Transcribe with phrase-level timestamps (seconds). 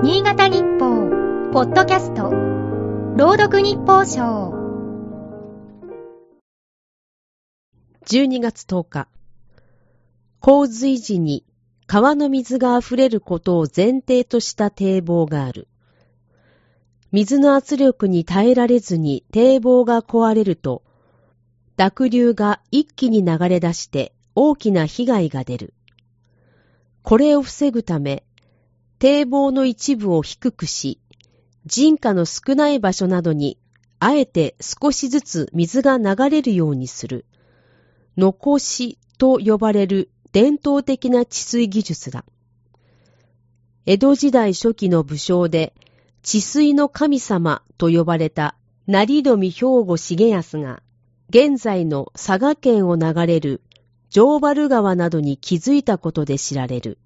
[0.00, 2.30] 新潟日報、ポッドキャスト、
[3.16, 4.54] 朗読日報賞。
[8.06, 9.08] 12月10日、
[10.38, 11.44] 洪水時に
[11.88, 15.66] 川の水が溢れることを前提とした堤防がある。
[17.10, 20.84] 水の圧力に耐えられずに堤防が壊れると、
[21.76, 25.74] 濁流が一気に流れ出して大きな被害が出る。
[27.02, 28.22] これを防ぐため、
[28.98, 30.98] 堤防の一部を低くし、
[31.66, 33.58] 人家の少ない場所などに、
[34.00, 37.24] あえて少しずつ水が流れるようにする。
[38.16, 42.24] 残しと呼ばれる伝統的な治水技術だ。
[43.86, 45.74] 江戸時代初期の武将で、
[46.22, 50.82] 治水の神様と呼ばれた成富兵庫重康が、
[51.30, 53.60] 現在の佐賀県を流れる
[54.10, 56.98] 城原川などに築いたことで知られる。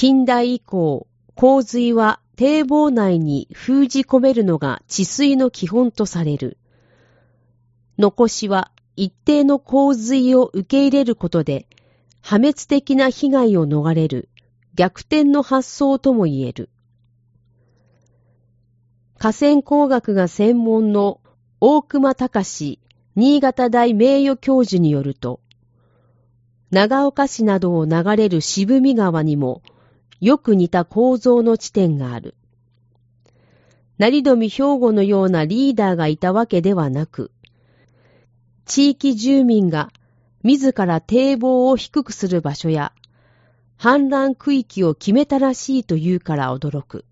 [0.00, 6.56] 近代以降、洪水は堤防内に封じ込めるのが治水の基本とされる。
[7.98, 11.66] 残しは一定の洪水を受け入れることで
[12.20, 14.28] 破滅的な被害を逃れる
[14.76, 16.70] 逆転の発想とも言える。
[19.18, 21.20] 河川工学が専門の
[21.60, 22.78] 大熊隆
[23.16, 25.40] 新潟大名誉教授によると、
[26.70, 29.60] 長岡市などを流れる渋見川にも
[30.20, 32.34] よく似た構造の地点がある。
[33.98, 37.30] 成富兵庫のようなリーダーがいたわけではなく、
[38.64, 39.90] 地域住民が
[40.42, 42.92] 自ら堤防を低くする場所や
[43.78, 47.04] 氾濫区域を決めたらしいと言うから驚く。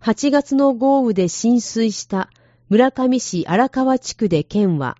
[0.00, 2.30] 8月の豪雨で浸水した
[2.70, 4.96] 村上市荒川地区で県は、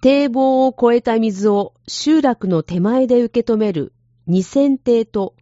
[0.00, 3.92] 堤防を越えた水を集落の手前で受け止める
[4.28, 5.34] 2000堤と、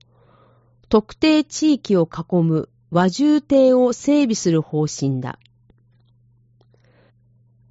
[0.89, 5.39] 特定地域を囲む和重堤を整備する方針だ。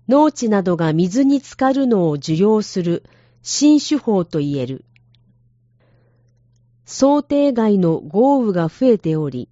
[0.07, 3.03] 農地などが水に浸かるのを受容する
[3.41, 4.85] 新手法と言える。
[6.85, 9.49] 想定外の豪雨が増えており、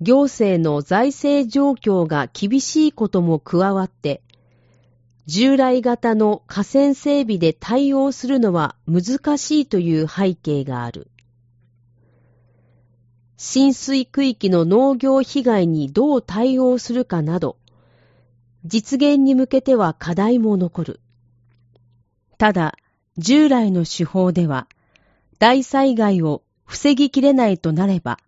[0.00, 4.22] 行政の財政状況が厳しいことも加わって、
[5.30, 11.08] 従来型の河川整備で対応するのは難しいという背景がある。
[13.36, 17.58] 浸水区域の農業被害にどう対応するかなど、
[18.64, 21.00] 実現に向けては課題も残る。
[22.36, 22.74] ただ、
[23.16, 24.66] 従来の手法では、
[25.38, 28.18] 大災害を防ぎきれないとなれば、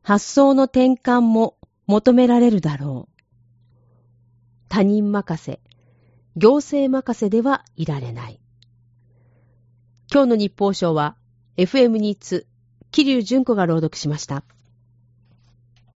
[0.00, 3.22] 発想の転換も求められるだろう。
[4.70, 5.60] 他人任せ、
[6.36, 8.40] 行政任せではいられない。
[10.12, 11.16] 今日の日報賞は、
[11.56, 12.46] FM ニーツ、
[12.90, 14.44] 桐生純子が朗読しました。